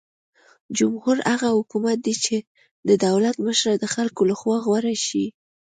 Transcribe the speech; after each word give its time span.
جمهور 0.77 1.17
هغه 1.31 1.49
حکومت 1.57 1.97
دی 2.05 2.13
چې 2.25 2.37
د 2.87 2.89
دولت 3.05 3.35
مشره 3.47 3.73
د 3.77 3.85
خلکو 3.93 4.21
لخوا 4.31 4.57
غوره 4.65 4.95
شي. 5.05 5.25